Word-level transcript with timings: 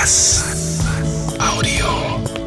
Bass. 0.00 0.42
Audio. 1.38 1.84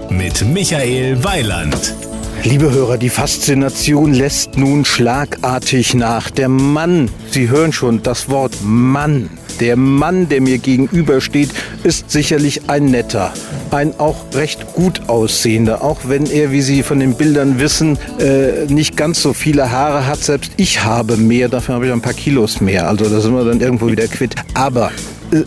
Mit 0.09 0.43
Michael 0.43 1.23
Weiland. 1.23 1.93
Liebe 2.41 2.71
Hörer, 2.71 2.97
die 2.97 3.09
Faszination 3.11 4.11
lässt 4.11 4.57
nun 4.57 4.85
schlagartig 4.85 5.93
nach. 5.93 6.31
Der 6.31 6.49
Mann, 6.49 7.09
Sie 7.29 7.49
hören 7.49 7.71
schon 7.71 8.01
das 8.01 8.27
Wort 8.27 8.57
Mann. 8.63 9.29
Der 9.59 9.75
Mann, 9.75 10.29
der 10.29 10.41
mir 10.41 10.57
gegenübersteht, 10.57 11.51
ist 11.83 12.09
sicherlich 12.09 12.71
ein 12.71 12.85
netter, 12.85 13.31
ein 13.69 13.99
auch 13.99 14.25
recht 14.33 14.73
gut 14.73 15.07
aussehender, 15.07 15.83
auch 15.83 15.99
wenn 16.05 16.25
er, 16.25 16.51
wie 16.51 16.63
Sie 16.63 16.81
von 16.81 16.99
den 16.99 17.13
Bildern 17.13 17.59
wissen, 17.59 17.99
äh, 18.19 18.65
nicht 18.65 18.97
ganz 18.97 19.21
so 19.21 19.33
viele 19.33 19.69
Haare 19.69 20.07
hat. 20.07 20.23
Selbst 20.23 20.53
ich 20.57 20.83
habe 20.83 21.17
mehr, 21.17 21.49
dafür 21.49 21.75
habe 21.75 21.85
ich 21.85 21.93
ein 21.93 22.01
paar 22.01 22.13
Kilos 22.13 22.61
mehr. 22.61 22.87
Also 22.87 23.07
da 23.07 23.21
sind 23.21 23.35
wir 23.35 23.45
dann 23.45 23.61
irgendwo 23.61 23.91
wieder 23.91 24.07
quitt. 24.07 24.33
Aber 24.55 24.91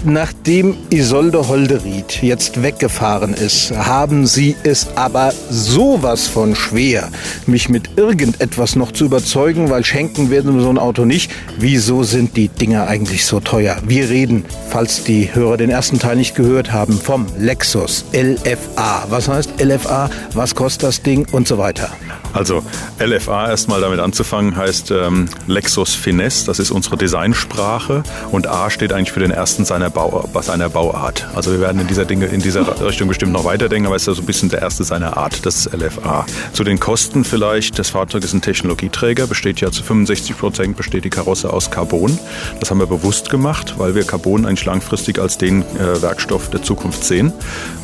Nachdem 0.04 0.76
Isolde 0.90 1.46
Holderried 1.46 2.20
jetzt 2.20 2.60
weggefahren 2.60 3.34
ist, 3.34 3.70
haben 3.70 4.26
Sie 4.26 4.56
es 4.64 4.88
aber 4.96 5.32
sowas 5.48 6.26
von 6.26 6.56
schwer, 6.56 7.08
mich 7.46 7.68
mit 7.68 7.90
irgendetwas 7.96 8.74
noch 8.74 8.90
zu 8.90 9.04
überzeugen, 9.04 9.70
weil 9.70 9.84
schenken 9.84 10.28
werden 10.28 10.56
wir 10.56 10.62
so 10.62 10.70
ein 10.70 10.78
Auto 10.78 11.04
nicht. 11.04 11.30
Wieso 11.58 12.02
sind 12.02 12.36
die 12.36 12.48
Dinger 12.48 12.88
eigentlich 12.88 13.26
so 13.26 13.38
teuer? 13.38 13.76
Wir 13.86 14.08
reden, 14.08 14.44
falls 14.70 15.04
die 15.04 15.32
Hörer 15.32 15.56
den 15.56 15.70
ersten 15.70 16.00
Teil 16.00 16.16
nicht 16.16 16.34
gehört 16.34 16.72
haben, 16.72 17.00
vom 17.00 17.26
Lexus 17.38 18.06
LFA. 18.12 19.06
Was 19.08 19.28
heißt 19.28 19.62
LFA? 19.62 20.10
Was 20.34 20.56
kostet 20.56 20.82
das 20.82 21.02
Ding 21.02 21.28
und 21.30 21.46
so 21.46 21.58
weiter? 21.58 21.92
Also 22.36 22.62
LFA 22.98 23.48
erstmal 23.48 23.80
damit 23.80 23.98
anzufangen 23.98 24.56
heißt 24.56 24.90
ähm, 24.90 25.26
Lexus 25.46 25.94
Finesse, 25.94 26.44
das 26.44 26.58
ist 26.58 26.70
unsere 26.70 26.98
Designsprache 26.98 28.02
und 28.30 28.46
A 28.46 28.68
steht 28.68 28.92
eigentlich 28.92 29.12
für 29.12 29.20
den 29.20 29.30
ersten 29.30 29.64
seiner, 29.76 29.90
Bau, 29.90 30.26
seiner 30.40 30.70
Bauart. 30.70 31.26
Also 31.34 31.52
wir 31.52 31.60
werden 31.60 31.82
in 31.82 31.86
dieser, 31.86 32.06
Dinge, 32.06 32.24
in 32.26 32.40
dieser 32.40 32.80
Richtung 32.80 33.08
bestimmt 33.08 33.32
noch 33.32 33.44
weiterdenken, 33.44 33.86
aber 33.86 33.96
es 33.96 34.02
ist 34.02 34.08
ja 34.08 34.14
so 34.14 34.22
ein 34.22 34.26
bisschen 34.26 34.48
der 34.48 34.62
erste 34.62 34.84
seiner 34.84 35.18
Art, 35.18 35.44
das 35.44 35.68
LFA. 35.70 36.24
Zu 36.54 36.64
den 36.64 36.80
Kosten 36.80 37.24
vielleicht, 37.24 37.78
das 37.78 37.90
Fahrzeug 37.90 38.24
ist 38.24 38.32
ein 38.32 38.40
Technologieträger, 38.40 39.26
besteht 39.26 39.60
ja 39.60 39.70
zu 39.70 39.82
65 39.82 40.38
Prozent 40.38 40.76
besteht 40.78 41.04
die 41.04 41.10
Karosse 41.10 41.52
aus 41.52 41.70
Carbon. 41.70 42.18
Das 42.58 42.70
haben 42.70 42.78
wir 42.78 42.86
bewusst 42.86 43.28
gemacht, 43.28 43.74
weil 43.76 43.94
wir 43.94 44.04
Carbon 44.04 44.46
eigentlich 44.46 44.64
langfristig 44.64 45.18
als 45.18 45.36
den 45.36 45.60
äh, 45.60 46.00
Werkstoff 46.00 46.48
der 46.48 46.62
Zukunft 46.62 47.04
sehen. 47.04 47.34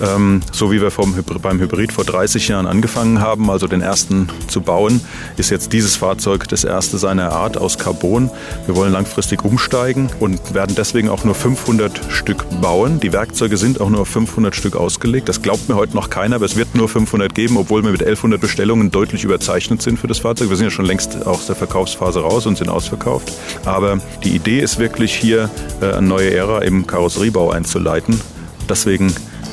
Ähm, 0.02 0.40
so 0.50 0.72
wie 0.72 0.80
wir 0.80 0.90
vom, 0.90 1.14
beim 1.42 1.60
Hybrid 1.60 1.92
vor 1.92 2.04
30 2.04 2.48
Jahren 2.48 2.66
angefangen 2.66 3.20
haben, 3.20 3.50
also 3.50 3.66
den 3.66 3.82
ersten 3.82 4.30
zu 4.48 4.62
bauen, 4.62 5.02
ist 5.36 5.50
jetzt 5.50 5.74
dieses 5.74 5.96
Fahrzeug 5.96 6.48
das 6.48 6.64
erste 6.64 6.96
seiner 6.96 7.32
Art 7.32 7.58
aus 7.58 7.76
Carbon. 7.76 8.30
Wir 8.64 8.76
wollen 8.76 8.92
langfristig 8.92 9.44
umsteigen 9.44 10.08
und 10.20 10.54
werden 10.54 10.74
deswegen 10.74 11.10
auch 11.10 11.24
nur 11.24 11.34
500 11.34 11.81
Stück 12.10 12.44
bauen. 12.60 13.00
Die 13.00 13.12
Werkzeuge 13.12 13.56
sind 13.56 13.80
auch 13.80 13.90
nur 13.90 14.00
auf 14.00 14.08
500 14.08 14.54
Stück 14.54 14.76
ausgelegt. 14.76 15.28
Das 15.28 15.42
glaubt 15.42 15.68
mir 15.68 15.76
heute 15.76 15.96
noch 15.96 16.10
keiner, 16.10 16.36
aber 16.36 16.44
es 16.44 16.56
wird 16.56 16.74
nur 16.74 16.88
500 16.88 17.34
geben, 17.34 17.56
obwohl 17.56 17.82
wir 17.82 17.90
mit 17.90 18.02
1100 18.02 18.40
Bestellungen 18.40 18.90
deutlich 18.90 19.24
überzeichnet 19.24 19.82
sind 19.82 19.98
für 19.98 20.06
das 20.06 20.18
Fahrzeug. 20.20 20.50
Wir 20.50 20.56
sind 20.56 20.66
ja 20.66 20.70
schon 20.70 20.84
längst 20.84 21.26
aus 21.26 21.46
der 21.46 21.56
Verkaufsphase 21.56 22.20
raus 22.20 22.46
und 22.46 22.58
sind 22.58 22.68
ausverkauft. 22.68 23.32
Aber 23.64 23.98
die 24.22 24.34
Idee 24.34 24.60
ist 24.60 24.78
wirklich 24.78 25.14
hier 25.14 25.50
äh, 25.80 25.92
eine 25.92 26.06
neue 26.06 26.32
Ära 26.32 26.60
im 26.60 26.86
Karosseriebau 26.86 27.50
einzuleiten. 27.50 28.20
Deswegen 28.68 29.12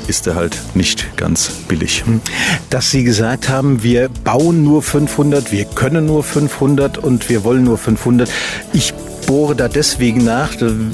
ist 0.10 0.28
er 0.28 0.36
halt 0.36 0.58
nicht 0.74 1.16
ganz 1.16 1.50
billig. 1.68 2.04
Hm. 2.06 2.22
Dass 2.70 2.92
Sie 2.92 3.04
gesagt 3.04 3.48
haben, 3.48 3.84
wir 3.84 4.10
bauen 4.24 4.64
nur 4.64 4.82
500, 4.82 5.52
wir 5.52 5.66
können 5.66 6.06
nur 6.06 6.24
500 6.24 6.98
und 6.98 7.30
wir 7.30 7.44
wollen 7.44 7.64
nur 7.64 7.78
500. 7.78 8.30
Ich 8.74 8.94
bohre 9.28 9.56
da 9.56 9.68
deswegen 9.68 10.26
nach. 10.26 10.54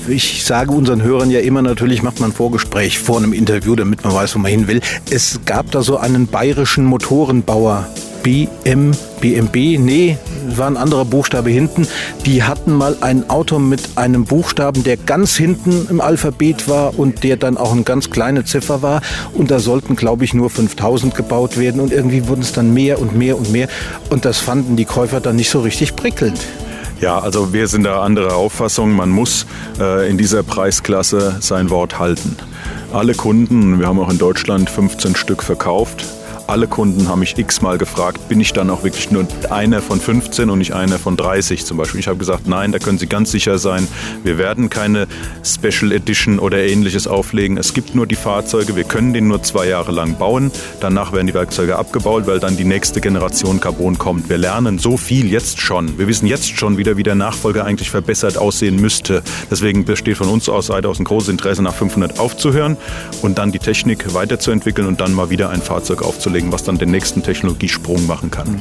Ich 0.09 0.43
sage 0.43 0.71
unseren 0.71 1.01
Hörern 1.01 1.31
ja 1.31 1.39
immer 1.39 1.61
natürlich, 1.61 2.03
macht 2.03 2.19
man 2.19 2.31
ein 2.31 2.33
Vorgespräch 2.33 2.99
vor 2.99 3.17
einem 3.17 3.31
Interview, 3.31 3.75
damit 3.75 4.03
man 4.03 4.13
weiß, 4.13 4.35
wo 4.35 4.39
man 4.39 4.51
hin 4.51 4.67
will. 4.67 4.81
Es 5.09 5.39
gab 5.45 5.71
da 5.71 5.81
so 5.81 5.97
einen 5.97 6.27
bayerischen 6.27 6.83
Motorenbauer, 6.83 7.87
BM, 8.23 8.91
BMB, 9.21 9.79
nee, 9.79 10.17
war 10.57 10.67
ein 10.67 10.77
anderer 10.77 11.05
Buchstabe 11.05 11.49
hinten. 11.49 11.87
Die 12.25 12.43
hatten 12.43 12.73
mal 12.73 12.97
ein 13.01 13.29
Auto 13.29 13.59
mit 13.59 13.81
einem 13.95 14.25
Buchstaben, 14.25 14.83
der 14.83 14.97
ganz 14.97 15.35
hinten 15.35 15.87
im 15.89 16.01
Alphabet 16.01 16.67
war 16.67 16.97
und 16.97 17.23
der 17.23 17.37
dann 17.37 17.57
auch 17.57 17.71
eine 17.71 17.83
ganz 17.83 18.09
kleine 18.09 18.45
Ziffer 18.45 18.81
war. 18.81 19.01
Und 19.33 19.51
da 19.51 19.59
sollten, 19.59 19.95
glaube 19.95 20.25
ich, 20.25 20.33
nur 20.33 20.49
5000 20.49 21.15
gebaut 21.15 21.57
werden. 21.57 21.81
Und 21.81 21.91
irgendwie 21.91 22.27
wurden 22.27 22.41
es 22.41 22.51
dann 22.51 22.73
mehr 22.73 22.99
und 22.99 23.15
mehr 23.15 23.37
und 23.37 23.51
mehr. 23.51 23.67
Und 24.09 24.25
das 24.25 24.39
fanden 24.39 24.75
die 24.75 24.85
Käufer 24.85 25.19
dann 25.19 25.35
nicht 25.35 25.49
so 25.49 25.61
richtig 25.61 25.95
prickelnd. 25.95 26.39
Ja, 27.01 27.19
also 27.19 27.51
wir 27.51 27.67
sind 27.67 27.83
da 27.83 28.01
anderer 28.01 28.35
Auffassung. 28.35 28.91
Man 28.93 29.09
muss 29.09 29.45
äh, 29.79 30.09
in 30.09 30.17
dieser 30.17 30.43
Preisklasse 30.43 31.37
sein 31.41 31.69
Wort 31.69 31.99
halten. 31.99 32.37
Alle 32.93 33.13
Kunden, 33.13 33.79
wir 33.79 33.87
haben 33.87 33.99
auch 33.99 34.09
in 34.09 34.17
Deutschland 34.17 34.69
15 34.69 35.15
Stück 35.15 35.43
verkauft, 35.43 36.05
alle 36.47 36.67
Kunden 36.67 37.07
haben 37.07 37.19
mich 37.19 37.37
x-mal 37.37 37.77
gefragt, 37.77 38.27
bin 38.29 38.39
ich 38.39 38.53
dann 38.53 38.69
auch 38.69 38.83
wirklich 38.83 39.11
nur 39.11 39.27
einer 39.49 39.81
von 39.81 39.99
15 39.99 40.49
und 40.49 40.59
nicht 40.59 40.73
einer 40.73 40.99
von 40.99 41.17
30 41.17 41.65
zum 41.65 41.77
Beispiel. 41.77 41.99
Ich 41.99 42.07
habe 42.07 42.17
gesagt, 42.17 42.47
nein, 42.47 42.71
da 42.71 42.79
können 42.79 42.97
Sie 42.97 43.07
ganz 43.07 43.31
sicher 43.31 43.57
sein, 43.57 43.87
wir 44.23 44.37
werden 44.37 44.69
keine 44.69 45.07
Special 45.43 45.91
Edition 45.91 46.39
oder 46.39 46.59
ähnliches 46.59 47.07
auflegen. 47.07 47.57
Es 47.57 47.73
gibt 47.73 47.95
nur 47.95 48.05
die 48.05 48.15
Fahrzeuge, 48.15 48.75
wir 48.75 48.83
können 48.83 49.13
den 49.13 49.27
nur 49.27 49.41
zwei 49.43 49.67
Jahre 49.67 49.91
lang 49.91 50.17
bauen. 50.17 50.51
Danach 50.79 51.13
werden 51.13 51.27
die 51.27 51.33
Werkzeuge 51.33 51.77
abgebaut, 51.77 52.27
weil 52.27 52.39
dann 52.39 52.57
die 52.57 52.63
nächste 52.63 53.01
Generation 53.01 53.59
Carbon 53.59 53.97
kommt. 53.97 54.29
Wir 54.29 54.37
lernen 54.37 54.77
so 54.77 54.97
viel 54.97 55.31
jetzt 55.31 55.59
schon. 55.59 55.97
Wir 55.97 56.07
wissen 56.07 56.27
jetzt 56.27 56.55
schon 56.57 56.77
wieder, 56.77 56.97
wie 56.97 57.03
der 57.03 57.15
Nachfolger 57.15 57.65
eigentlich 57.65 57.89
verbessert 57.89 58.37
aussehen 58.37 58.75
müsste. 58.75 59.23
Deswegen 59.49 59.85
besteht 59.85 60.17
von 60.17 60.29
uns 60.29 60.47
aus 60.49 60.67
Seite 60.67 60.89
aus 60.89 60.99
ein 60.99 61.05
großes 61.05 61.29
Interesse, 61.29 61.63
nach 61.63 61.73
500 61.73 62.19
aufzuhören 62.19 62.77
und 63.21 63.37
dann 63.37 63.51
die 63.51 63.59
Technik 63.59 64.13
weiterzuentwickeln 64.13 64.87
und 64.87 65.01
dann 65.01 65.13
mal 65.13 65.29
wieder 65.29 65.49
ein 65.49 65.61
Fahrzeug 65.61 66.03
aufzulegen 66.03 66.34
loslegen, 66.35 66.51
was 66.51 66.63
dann 66.63 66.77
den 66.77 66.91
nächsten 66.91 67.23
Technologiesprung 67.23 68.05
machen 68.07 68.29
kann. 68.29 68.59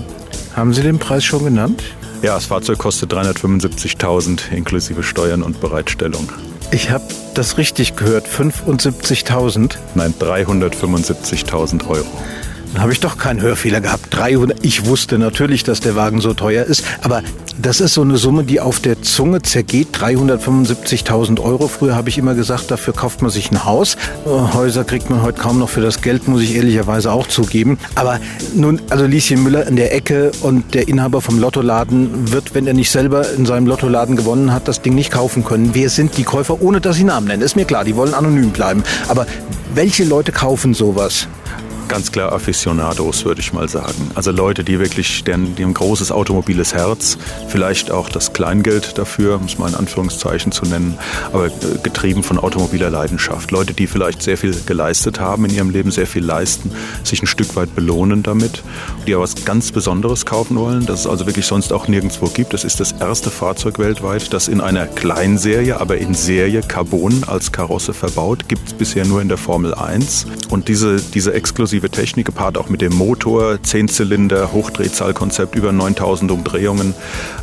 Haben 0.54 0.72
Sie 0.72 0.82
den 0.82 0.98
Preis 0.98 1.24
schon 1.24 1.44
genannt? 1.44 1.82
Ja, 2.22 2.34
das 2.34 2.46
Fahrzeug 2.46 2.78
kostet 2.78 3.12
375.000 3.12 4.52
inklusive 4.52 5.02
Steuern 5.02 5.42
und 5.42 5.60
Bereitstellung. 5.60 6.28
Ich 6.70 6.90
habe 6.90 7.04
das 7.34 7.58
richtig 7.58 7.96
gehört, 7.96 8.28
75.000? 8.28 9.76
Nein, 9.94 10.14
375.000 10.18 11.88
Euro. 11.88 12.06
Dann 12.74 12.82
habe 12.82 12.92
ich 12.92 12.98
doch 12.98 13.16
keinen 13.16 13.40
Hörfehler 13.40 13.80
gehabt. 13.80 14.06
300. 14.10 14.58
Ich 14.62 14.86
wusste 14.86 15.16
natürlich, 15.16 15.62
dass 15.62 15.78
der 15.78 15.94
Wagen 15.94 16.20
so 16.20 16.34
teuer 16.34 16.64
ist, 16.64 16.84
aber 17.02 17.22
das 17.56 17.80
ist 17.80 17.94
so 17.94 18.02
eine 18.02 18.16
Summe, 18.16 18.42
die 18.42 18.58
auf 18.58 18.80
der 18.80 19.00
Zunge 19.00 19.42
zergeht. 19.42 19.96
375.000 19.96 21.40
Euro. 21.40 21.68
Früher 21.68 21.94
habe 21.94 22.08
ich 22.08 22.18
immer 22.18 22.34
gesagt, 22.34 22.72
dafür 22.72 22.92
kauft 22.92 23.22
man 23.22 23.30
sich 23.30 23.52
ein 23.52 23.64
Haus. 23.64 23.96
Häuser 24.26 24.82
kriegt 24.82 25.08
man 25.08 25.22
heute 25.22 25.40
kaum 25.40 25.60
noch 25.60 25.68
für 25.68 25.82
das 25.82 26.02
Geld, 26.02 26.26
muss 26.26 26.42
ich 26.42 26.56
ehrlicherweise 26.56 27.12
auch 27.12 27.28
zugeben. 27.28 27.78
Aber 27.94 28.18
nun, 28.56 28.80
also 28.90 29.06
Lieschen 29.06 29.44
Müller 29.44 29.68
in 29.68 29.76
der 29.76 29.94
Ecke 29.94 30.32
und 30.40 30.74
der 30.74 30.88
Inhaber 30.88 31.20
vom 31.20 31.38
Lottoladen 31.38 32.32
wird, 32.32 32.56
wenn 32.56 32.66
er 32.66 32.74
nicht 32.74 32.90
selber 32.90 33.30
in 33.30 33.46
seinem 33.46 33.68
Lottoladen 33.68 34.16
gewonnen 34.16 34.52
hat, 34.52 34.66
das 34.66 34.82
Ding 34.82 34.96
nicht 34.96 35.12
kaufen 35.12 35.44
können. 35.44 35.70
Wer 35.74 35.90
sind 35.90 36.16
die 36.16 36.24
Käufer, 36.24 36.60
ohne 36.60 36.80
dass 36.80 36.96
sie 36.96 37.04
Namen 37.04 37.28
nennen? 37.28 37.42
Ist 37.42 37.54
mir 37.54 37.66
klar, 37.66 37.84
die 37.84 37.94
wollen 37.94 38.14
anonym 38.14 38.50
bleiben. 38.50 38.82
Aber 39.06 39.28
welche 39.76 40.02
Leute 40.02 40.32
kaufen 40.32 40.74
sowas? 40.74 41.28
Ganz 41.88 42.10
klar 42.10 42.32
Aficionados, 42.32 43.24
würde 43.24 43.40
ich 43.40 43.52
mal 43.52 43.68
sagen. 43.68 44.10
Also 44.14 44.32
Leute, 44.32 44.64
die 44.64 44.78
wirklich, 44.80 45.22
deren, 45.24 45.54
die 45.54 45.64
ein 45.64 45.74
großes 45.74 46.10
automobiles 46.10 46.74
Herz, 46.74 47.16
vielleicht 47.48 47.90
auch 47.90 48.08
das 48.08 48.32
Kleingeld 48.32 48.98
dafür, 48.98 49.38
muss 49.38 49.58
man 49.58 49.70
in 49.70 49.74
Anführungszeichen 49.76 50.52
zu 50.52 50.64
nennen, 50.66 50.98
aber 51.32 51.46
äh, 51.46 51.50
getrieben 51.82 52.22
von 52.22 52.38
automobiler 52.38 52.90
Leidenschaft. 52.90 53.52
Leute, 53.52 53.74
die 53.74 53.86
vielleicht 53.86 54.22
sehr 54.22 54.36
viel 54.36 54.54
geleistet 54.66 55.20
haben 55.20 55.44
in 55.44 55.54
ihrem 55.54 55.70
Leben, 55.70 55.90
sehr 55.90 56.06
viel 56.06 56.24
leisten, 56.24 56.72
sich 57.04 57.22
ein 57.22 57.26
Stück 57.26 57.54
weit 57.56 57.74
belohnen 57.74 58.22
damit, 58.22 58.62
die 59.06 59.14
aber 59.14 59.22
was 59.22 59.44
ganz 59.44 59.70
Besonderes 59.70 60.26
kaufen 60.26 60.56
wollen, 60.56 60.86
das 60.86 61.04
es 61.04 61.10
also 61.10 61.26
wirklich 61.26 61.46
sonst 61.46 61.72
auch 61.72 61.86
nirgendwo 61.86 62.26
gibt. 62.26 62.52
Das 62.54 62.64
ist 62.64 62.80
das 62.80 62.92
erste 62.92 63.30
Fahrzeug 63.30 63.78
weltweit, 63.78 64.32
das 64.32 64.48
in 64.48 64.60
einer 64.60 64.86
Kleinserie, 64.86 65.80
aber 65.80 65.98
in 65.98 66.14
Serie 66.14 66.62
Carbon 66.62 67.24
als 67.26 67.52
Karosse 67.52 67.92
verbaut, 67.92 68.48
gibt 68.48 68.68
es 68.68 68.74
bisher 68.74 69.04
nur 69.04 69.20
in 69.20 69.28
der 69.28 69.36
Formel 69.36 69.74
1. 69.74 70.26
Und 70.50 70.68
diese, 70.68 70.96
diese 70.96 71.34
exklusive 71.34 71.73
exklusive 71.74 71.90
Technik, 71.90 72.26
gepaart 72.26 72.56
auch 72.56 72.68
mit 72.68 72.80
dem 72.80 72.94
Motor, 72.94 73.54
10-Zylinder, 73.54 74.52
Hochdrehzahlkonzept, 74.52 75.56
über 75.56 75.72
9000 75.72 76.30
Umdrehungen, 76.30 76.94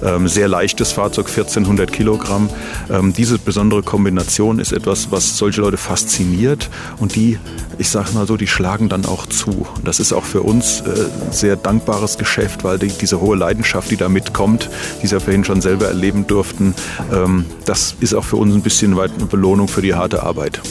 ähm, 0.04 0.28
sehr 0.28 0.48
leichtes 0.48 0.94
Fahrzeug, 0.94 1.28
1400 1.28 1.92
Kilogramm. 1.92 2.50
Ähm, 2.90 3.12
diese 3.12 3.38
besondere 3.38 3.84
Kombination 3.84 4.60
ist 4.60 4.72
etwas, 4.72 5.12
was 5.12 5.38
solche 5.38 5.62
Leute 5.62 5.78
fasziniert 5.78 6.70
und 7.00 7.16
die, 7.16 7.40
ich 7.78 7.90
sage 7.90 8.14
mal 8.14 8.26
so, 8.26 8.38
die 8.38 8.48
schlagen 8.48 8.88
dann 8.88 9.06
auch 9.06 9.26
zu. 9.26 9.68
Das 9.84 10.00
ist 10.00 10.14
auch 10.14 10.24
für 10.24 10.44
uns 10.44 10.82
äh, 10.82 10.86
sehr 11.32 11.58
dankbares 11.58 12.18
Geschäft, 12.18 12.64
weil 12.64 12.80
die, 12.80 12.88
diese 12.88 13.20
hohe 13.20 13.36
Leidenschaft, 13.36 13.92
die 13.92 13.98
da 13.98 14.08
mitkommt, 14.08 14.70
die 15.02 15.08
Sie 15.08 15.16
ja 15.16 15.20
vorhin 15.20 15.44
schon 15.44 15.62
selber 15.62 15.88
erleben 15.88 16.26
durften, 16.26 16.74
ähm, 17.12 17.46
das 17.66 17.96
ist 18.00 18.14
auch 18.14 18.24
für 18.24 18.38
uns 18.38 18.56
ein 18.56 18.62
bisschen 18.62 18.96
weit 18.96 19.12
eine 19.18 19.26
Belohnung 19.26 19.68
für 19.68 19.82
die 19.82 19.94
harte 19.94 20.24
Arbeit. 20.24 20.62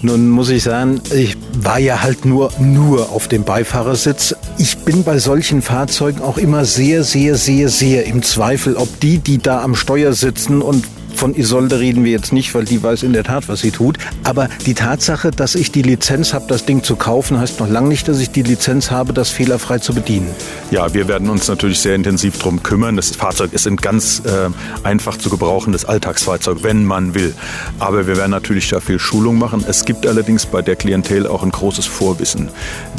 Nun 0.00 0.28
muss 0.28 0.48
ich 0.50 0.62
sagen, 0.62 1.00
ich 1.12 1.36
war 1.60 1.78
ja 1.80 2.02
halt 2.02 2.24
nur 2.24 2.52
nur 2.72 3.10
auf 3.10 3.28
dem 3.28 3.44
Beifahrersitz. 3.44 4.34
Ich 4.58 4.78
bin 4.78 5.04
bei 5.04 5.18
solchen 5.18 5.62
Fahrzeugen 5.62 6.22
auch 6.22 6.38
immer 6.38 6.64
sehr, 6.64 7.04
sehr, 7.04 7.36
sehr, 7.36 7.68
sehr 7.68 8.06
im 8.06 8.22
Zweifel, 8.22 8.76
ob 8.76 9.00
die, 9.00 9.18
die 9.18 9.38
da 9.38 9.62
am 9.62 9.74
Steuer 9.74 10.12
sitzen 10.12 10.62
und 10.62 10.84
Von 11.18 11.34
Isolde 11.34 11.80
reden 11.80 12.04
wir 12.04 12.12
jetzt 12.12 12.32
nicht, 12.32 12.54
weil 12.54 12.64
die 12.64 12.80
weiß 12.80 13.02
in 13.02 13.12
der 13.12 13.24
Tat, 13.24 13.48
was 13.48 13.58
sie 13.58 13.72
tut. 13.72 13.98
Aber 14.22 14.48
die 14.66 14.74
Tatsache, 14.74 15.32
dass 15.32 15.56
ich 15.56 15.72
die 15.72 15.82
Lizenz 15.82 16.32
habe, 16.32 16.44
das 16.46 16.64
Ding 16.64 16.84
zu 16.84 16.94
kaufen, 16.94 17.40
heißt 17.40 17.58
noch 17.58 17.68
lange 17.68 17.88
nicht, 17.88 18.06
dass 18.06 18.20
ich 18.20 18.30
die 18.30 18.44
Lizenz 18.44 18.92
habe, 18.92 19.12
das 19.12 19.28
fehlerfrei 19.30 19.80
zu 19.80 19.92
bedienen. 19.92 20.28
Ja, 20.70 20.94
wir 20.94 21.08
werden 21.08 21.28
uns 21.28 21.48
natürlich 21.48 21.80
sehr 21.80 21.96
intensiv 21.96 22.38
darum 22.38 22.62
kümmern. 22.62 22.94
Das 22.94 23.16
Fahrzeug 23.16 23.52
ist 23.52 23.66
ein 23.66 23.78
ganz 23.78 24.22
äh, 24.26 24.48
einfach 24.86 25.16
zu 25.16 25.28
gebrauchendes 25.28 25.84
Alltagsfahrzeug, 25.84 26.58
wenn 26.62 26.84
man 26.84 27.16
will. 27.16 27.34
Aber 27.80 28.06
wir 28.06 28.16
werden 28.16 28.30
natürlich 28.30 28.68
da 28.68 28.78
viel 28.78 29.00
Schulung 29.00 29.38
machen. 29.38 29.64
Es 29.66 29.84
gibt 29.84 30.06
allerdings 30.06 30.46
bei 30.46 30.62
der 30.62 30.76
Klientel 30.76 31.26
auch 31.26 31.42
ein 31.42 31.50
großes 31.50 31.86
Vorwissen. 31.86 32.48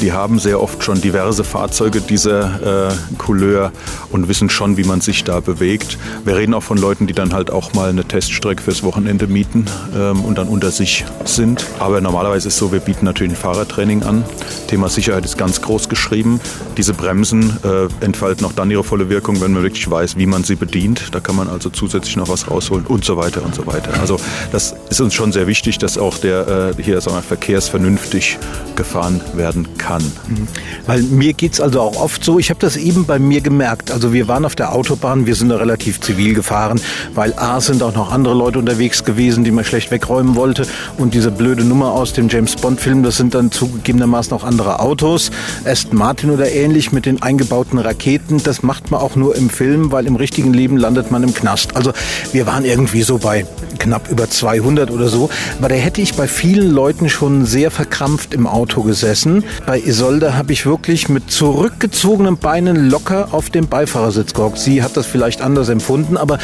Die 0.02 0.12
haben 0.12 0.40
sehr 0.40 0.62
oft 0.62 0.84
schon 0.84 1.00
diverse 1.00 1.46
Fahrzeuge 1.46 2.02
dieser 2.02 2.90
äh, 2.90 2.94
Couleur 3.18 3.72
und 4.10 4.28
wissen 4.28 4.50
schon, 4.50 4.76
wie 4.76 4.84
man 4.84 5.00
sich 5.00 5.24
da 5.24 5.40
bewegt. 5.40 5.98
Wir 6.26 6.36
reden 6.36 6.54
auch 6.54 6.64
von 6.64 6.78
Leuten, 6.78 7.08
die 7.08 7.14
dann 7.14 7.32
halt 7.32 7.50
auch 7.50 7.72
mal 7.72 7.92
eine 7.92 8.09
Teststrecke 8.10 8.62
fürs 8.62 8.84
Wochenende 8.84 9.28
mieten 9.28 9.66
ähm, 9.96 10.26
und 10.26 10.38
dann 10.38 10.50
unter 10.50 10.72
sich 10.72 11.06
sind. 11.24 11.66
Aber 11.80 12.02
normalerweise 12.02 12.50
ist 12.50 12.56
es 12.56 12.60
so, 12.60 12.74
wir 12.74 12.82
bieten 12.82 13.06
natürlich 13.06 13.34
ein 13.34 13.38
Fahrertraining 13.38 14.04
an. 14.04 14.26
Thema 14.68 14.90
Sicherheit 14.90 15.24
ist 15.24 15.38
ganz 15.38 15.62
groß 15.62 15.88
geschrieben. 15.88 16.42
Diese 16.76 16.94
Bremsen 16.94 17.58
äh, 17.64 17.88
entfalten 18.04 18.46
auch 18.46 18.52
dann 18.52 18.70
ihre 18.70 18.84
volle 18.84 19.10
Wirkung, 19.10 19.40
wenn 19.40 19.54
man 19.54 19.64
wirklich 19.64 19.90
weiß, 19.90 20.18
wie 20.18 20.26
man 20.26 20.44
sie 20.44 20.56
bedient. 20.56 21.16
Da 21.16 21.22
kann 21.22 21.36
man 21.36 21.48
also 21.48 21.70
zusätzlich 21.70 22.18
noch 22.18 22.28
was 22.28 22.52
rausholen 22.52 22.86
und 22.86 23.06
so 23.06 23.16
weiter 23.16 23.44
und 23.44 23.56
so 23.56 23.66
weiter. 23.66 24.00
Also 24.02 24.20
das 24.52 24.76
ist 24.90 25.00
uns 25.00 25.14
schon 25.14 25.32
sehr 25.32 25.48
wichtig, 25.48 25.78
dass 25.78 25.98
auch 25.98 26.18
der 26.18 26.74
äh, 26.78 26.84
hier 26.84 27.00
sagen 27.00 27.16
wir, 27.16 27.22
verkehrsvernünftig 27.22 28.38
gefahren 28.76 29.22
werden 29.34 29.68
kann. 29.78 30.02
Mhm. 30.02 30.48
Weil 30.86 31.02
mir 31.04 31.34
geht 31.34 31.54
es 31.54 31.62
also 31.62 31.82
auch 31.82 31.98
oft 31.98 32.24
so, 32.24 32.40
ich 32.40 32.50
habe 32.50 32.60
das 32.60 32.76
eben 32.76 33.06
bei 33.06 33.20
mir 33.20 33.42
gemerkt. 33.42 33.92
Also 33.92 34.14
wir 34.14 34.28
waren 34.28 34.46
auf 34.46 34.56
der 34.56 34.74
Autobahn, 34.74 35.26
wir 35.26 35.36
sind 35.36 35.50
da 35.50 35.58
relativ 35.58 36.02
zivil 36.02 36.34
gefahren, 36.34 36.82
weil 37.14 37.34
A 37.38 37.62
sind 37.62 37.84
auch 37.84 37.94
noch 38.00 38.12
andere 38.12 38.34
Leute 38.34 38.60
unterwegs 38.60 39.04
gewesen, 39.04 39.44
die 39.44 39.52
man 39.52 39.66
schlecht 39.66 39.92
wegräumen 39.92 40.36
wollte. 40.36 40.66
Und 40.98 41.14
diese 41.14 41.32
blöde 41.32 41.66
Nummer 41.66 41.92
aus 41.92 42.14
dem 42.14 42.30
James 42.30 42.56
Bond-Film, 42.56 43.04
das 43.04 43.18
sind 43.18 43.36
dann 43.36 43.52
zugegebenermaßen 43.52 44.32
auch 44.34 44.44
andere 44.44 44.80
Autos. 44.80 45.32
Aston 45.66 45.98
Martin 45.98 46.32
oder 46.32 46.50
ähnlich 46.50 46.92
mit 46.92 47.06
den 47.06 47.22
eingebauten 47.22 47.78
Raketen. 47.78 48.42
Das 48.42 48.64
macht 48.64 48.90
man 48.90 49.02
auch 49.02 49.16
nur 49.18 49.36
im 49.36 49.50
Film, 49.50 49.92
weil 49.92 50.08
im 50.08 50.16
richtigen 50.16 50.54
Leben 50.54 50.78
landet 50.78 51.12
man 51.12 51.24
im 51.24 51.34
Knast. 51.34 51.76
Also 51.76 51.92
wir 52.32 52.48
waren 52.48 52.64
irgendwie 52.64 53.02
so 53.02 53.18
bei 53.18 53.46
knapp 53.78 54.10
über 54.10 54.30
200 54.30 54.92
oder 54.92 55.08
so. 55.08 55.30
Aber 55.60 55.70
da 55.70 55.76
hätte 55.76 56.02
ich 56.02 56.16
bei 56.16 56.28
vielen 56.28 56.72
Leuten 56.72 57.10
schon 57.10 57.46
sehr 57.46 57.72
verkrampft 57.72 58.34
im 58.34 58.48
Auto 58.48 58.84
gesessen. 58.84 59.44
Bei 59.66 59.80
Isolde 59.80 60.38
habe 60.38 60.54
ich 60.54 60.66
wirklich 60.66 61.10
mit 61.10 61.32
zurückgezogenen 61.32 62.38
Beinen 62.38 62.90
locker 62.90 63.30
auf 63.32 63.50
dem 63.50 63.68
Beifahrersitz 63.68 64.34
gehockt. 64.34 64.60
Sie 64.60 64.82
hat 64.84 64.98
das 64.98 65.06
vielleicht 65.06 65.42
anders 65.42 65.70
empfunden, 65.70 66.18
aber 66.18 66.40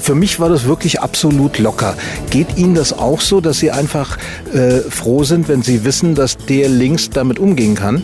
für 0.00 0.14
mich 0.14 0.40
war 0.40 0.48
das 0.48 0.64
wirklich 0.64 1.00
absolut 1.00 1.58
locker. 1.58 1.94
Geht 2.30 2.56
Ihnen 2.56 2.74
das 2.74 2.92
auch 2.92 3.20
so, 3.20 3.40
dass 3.40 3.58
Sie 3.58 3.70
einfach 3.70 4.18
äh, 4.52 4.80
froh 4.88 5.24
sind, 5.24 5.48
wenn 5.48 5.62
Sie 5.62 5.84
wissen, 5.84 6.14
dass 6.14 6.36
der 6.36 6.68
links 6.68 7.10
damit 7.10 7.38
umgehen 7.38 7.74
kann? 7.74 8.02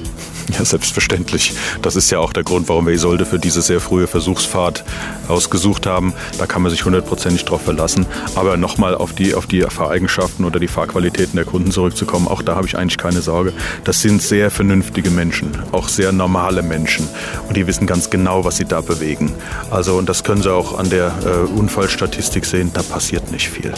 Ja, 0.52 0.64
selbstverständlich. 0.64 1.54
Das 1.80 1.96
ist 1.96 2.10
ja 2.10 2.18
auch 2.18 2.32
der 2.32 2.42
Grund, 2.42 2.68
warum 2.68 2.86
wir 2.86 2.92
Isolde 2.92 3.24
für 3.24 3.38
diese 3.38 3.62
sehr 3.62 3.80
frühe 3.80 4.06
Versuchsfahrt 4.06 4.84
ausgesucht 5.26 5.86
haben. 5.86 6.12
Da 6.38 6.46
kann 6.46 6.62
man 6.62 6.70
sich 6.70 6.84
hundertprozentig 6.84 7.44
drauf 7.44 7.62
verlassen. 7.62 8.06
Aber 8.34 8.56
nochmal 8.56 8.94
auf 8.94 9.14
die, 9.14 9.34
auf 9.34 9.46
die 9.46 9.62
Fahreigenschaften 9.62 10.44
oder 10.44 10.60
die 10.60 10.68
Fahrqualitäten 10.68 11.36
der 11.36 11.46
Kunden 11.46 11.70
zurückzukommen, 11.70 12.28
auch 12.28 12.42
da 12.42 12.56
habe 12.56 12.66
ich 12.66 12.76
eigentlich 12.76 12.98
keine 12.98 13.22
Sorge. 13.22 13.52
Das 13.84 14.02
sind 14.02 14.22
sehr 14.22 14.50
vernünftige 14.50 15.10
Menschen, 15.10 15.50
auch 15.72 15.88
sehr 15.88 16.12
normale 16.12 16.62
Menschen. 16.62 17.08
Und 17.48 17.56
die 17.56 17.66
wissen 17.66 17.86
ganz 17.86 18.10
genau, 18.10 18.44
was 18.44 18.58
sie 18.58 18.66
da 18.66 18.82
bewegen. 18.82 19.32
Also, 19.70 19.96
und 19.96 20.08
das 20.08 20.24
können 20.24 20.42
Sie 20.42 20.52
auch 20.52 20.78
an 20.78 20.90
der 20.90 21.12
äh, 21.24 21.58
Unfallstatistik 21.58 22.44
sehen, 22.44 22.70
da 22.74 22.82
passiert 22.82 23.32
nicht 23.32 23.48
viel. 23.48 23.72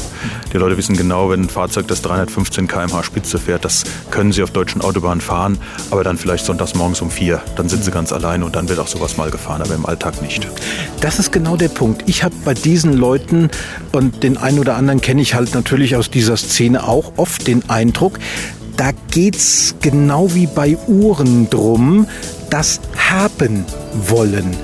Die 0.53 0.59
Leute 0.59 0.77
wissen 0.77 0.97
genau, 0.97 1.31
wenn 1.31 1.43
ein 1.43 1.49
Fahrzeug 1.49 1.87
das 1.89 2.03
315 2.03 2.67
km/h 2.67 3.05
Spitze 3.05 3.39
fährt, 3.39 3.65
das 3.65 3.85
können 4.11 4.33
sie 4.33 4.43
auf 4.43 4.51
deutschen 4.51 4.81
Autobahnen 4.81 5.21
fahren, 5.21 5.59
aber 5.91 6.03
dann 6.03 6.19
vielleicht 6.19 6.45
so 6.45 6.56
sonntags 6.57 6.75
morgens 6.75 7.03
um 7.03 7.11
vier. 7.11 7.43
Dann 7.57 7.69
sind 7.69 7.85
sie 7.85 7.91
ganz 7.91 8.15
allein 8.15 8.43
und 8.43 8.57
dann 8.57 8.67
wird 8.71 8.79
auch 8.79 8.87
sowas 8.87 9.19
mal 9.19 9.31
gefahren, 9.31 9.61
aber 9.61 9.75
im 9.75 9.85
Alltag 9.85 10.23
nicht. 10.23 10.49
Das 11.03 11.19
ist 11.19 11.31
genau 11.31 11.55
der 11.55 11.69
Punkt. 11.69 12.05
Ich 12.07 12.25
habe 12.25 12.35
bei 12.47 12.55
diesen 12.55 12.95
Leuten 12.95 13.51
und 13.93 14.23
den 14.23 14.39
einen 14.39 14.59
oder 14.59 14.75
anderen 14.77 15.03
kenne 15.03 15.21
ich 15.21 15.35
halt 15.35 15.53
natürlich 15.53 15.97
aus 15.97 16.11
dieser 16.11 16.39
Szene 16.39 16.89
auch 16.89 17.13
oft 17.19 17.47
den 17.47 17.69
Eindruck, 17.69 18.19
da 18.79 18.93
geht 19.11 19.37
es 19.37 19.75
genau 19.83 20.35
wie 20.35 20.47
bei 20.47 20.79
Uhren 20.87 21.51
drum, 21.51 22.09
das 22.49 22.81
haben 23.11 23.67
wollen. 24.09 24.57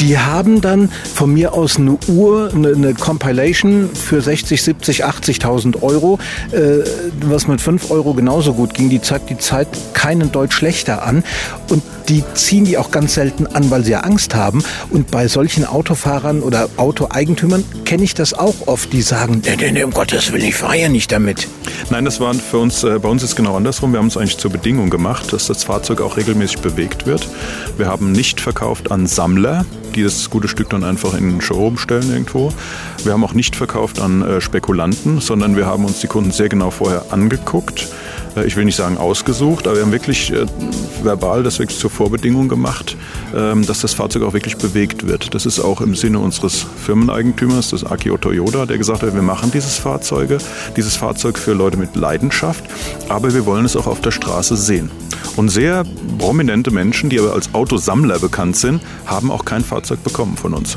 Die 0.00 0.18
haben 0.18 0.62
dann 0.62 0.90
von 1.14 1.32
mir 1.32 1.52
aus 1.52 1.76
eine 1.76 1.98
Uhr, 2.08 2.50
eine, 2.54 2.68
eine 2.68 2.94
Compilation 2.94 3.90
für 3.94 4.22
60, 4.22 4.62
70, 4.62 5.04
80.000 5.04 5.82
Euro, 5.82 6.18
äh, 6.52 6.78
was 7.26 7.46
mit 7.46 7.60
5 7.60 7.90
Euro 7.90 8.14
genauso 8.14 8.54
gut 8.54 8.72
ging. 8.72 8.88
Die 8.88 9.02
zeigt 9.02 9.28
die 9.28 9.36
Zeit 9.36 9.68
keinen 9.92 10.32
Deut 10.32 10.54
schlechter 10.54 11.04
an. 11.04 11.22
Und 11.68 11.82
die 12.10 12.24
ziehen 12.34 12.64
die 12.64 12.76
auch 12.76 12.90
ganz 12.90 13.14
selten 13.14 13.46
an, 13.46 13.70
weil 13.70 13.84
sie 13.84 13.92
ja 13.92 14.00
Angst 14.00 14.34
haben. 14.34 14.62
Und 14.90 15.10
bei 15.10 15.28
solchen 15.28 15.64
Autofahrern 15.64 16.42
oder 16.42 16.68
Autoeigentümern 16.76 17.64
kenne 17.84 18.02
ich 18.02 18.14
das 18.14 18.34
auch 18.34 18.66
oft, 18.66 18.92
die 18.92 19.00
sagen, 19.00 19.40
nee, 19.44 19.56
nee, 19.56 19.70
nee, 19.70 19.84
um 19.84 19.92
Gottes 19.92 20.32
Willen, 20.32 20.44
ich 20.44 20.56
fahre 20.56 20.76
ja 20.76 20.88
nicht 20.88 21.12
damit. 21.12 21.46
Nein, 21.88 22.04
das 22.04 22.18
war 22.20 22.34
für 22.34 22.58
uns, 22.58 22.82
äh, 22.82 22.98
bei 22.98 23.08
uns 23.08 23.22
ist 23.22 23.36
genau 23.36 23.56
andersrum. 23.56 23.92
Wir 23.92 24.00
haben 24.00 24.08
es 24.08 24.16
eigentlich 24.16 24.38
zur 24.38 24.50
Bedingung 24.50 24.90
gemacht, 24.90 25.32
dass 25.32 25.46
das 25.46 25.62
Fahrzeug 25.62 26.00
auch 26.00 26.16
regelmäßig 26.16 26.58
bewegt 26.58 27.06
wird. 27.06 27.28
Wir 27.76 27.86
haben 27.86 28.10
nicht 28.10 28.40
verkauft 28.40 28.90
an 28.90 29.06
Sammler, 29.06 29.64
die 29.94 30.02
das 30.02 30.30
gute 30.30 30.48
Stück 30.48 30.70
dann 30.70 30.82
einfach 30.82 31.14
in 31.14 31.30
den 31.30 31.40
Showroom 31.40 31.78
stellen 31.78 32.10
irgendwo. 32.10 32.52
Wir 33.04 33.12
haben 33.12 33.22
auch 33.22 33.34
nicht 33.34 33.54
verkauft 33.54 34.00
an 34.00 34.22
äh, 34.22 34.40
Spekulanten, 34.40 35.20
sondern 35.20 35.56
wir 35.56 35.66
haben 35.66 35.84
uns 35.84 36.00
die 36.00 36.08
Kunden 36.08 36.32
sehr 36.32 36.48
genau 36.48 36.70
vorher 36.70 37.06
angeguckt 37.10 37.88
ich 38.44 38.56
will 38.56 38.64
nicht 38.64 38.76
sagen 38.76 38.96
ausgesucht, 38.96 39.66
aber 39.66 39.76
wir 39.76 39.82
haben 39.82 39.92
wirklich 39.92 40.32
äh, 40.32 40.46
verbal 41.02 41.42
das 41.42 41.58
wirklich 41.58 41.78
zur 41.78 41.90
Vorbedingung 41.90 42.48
gemacht, 42.48 42.96
ähm, 43.34 43.66
dass 43.66 43.80
das 43.80 43.94
Fahrzeug 43.94 44.22
auch 44.22 44.32
wirklich 44.32 44.56
bewegt 44.56 45.06
wird. 45.06 45.34
Das 45.34 45.46
ist 45.46 45.60
auch 45.60 45.80
im 45.80 45.94
Sinne 45.94 46.18
unseres 46.18 46.66
Firmeneigentümers, 46.84 47.70
des 47.70 47.84
Akio 47.84 48.16
Toyota, 48.16 48.66
der 48.66 48.78
gesagt 48.78 49.02
hat, 49.02 49.14
wir 49.14 49.22
machen 49.22 49.50
dieses 49.52 49.76
Fahrzeug, 49.76 50.38
dieses 50.76 50.96
Fahrzeug 50.96 51.38
für 51.38 51.52
Leute 51.52 51.76
mit 51.76 51.96
Leidenschaft, 51.96 52.64
aber 53.08 53.34
wir 53.34 53.46
wollen 53.46 53.64
es 53.64 53.76
auch 53.76 53.86
auf 53.86 54.00
der 54.00 54.10
Straße 54.10 54.56
sehen. 54.56 54.90
Und 55.36 55.48
sehr 55.48 55.84
prominente 56.18 56.70
Menschen, 56.70 57.10
die 57.10 57.18
aber 57.18 57.32
als 57.32 57.54
Autosammler 57.54 58.18
bekannt 58.18 58.56
sind, 58.56 58.80
haben 59.06 59.30
auch 59.30 59.44
kein 59.44 59.64
Fahrzeug 59.64 60.02
bekommen 60.04 60.36
von 60.36 60.54
uns. 60.54 60.76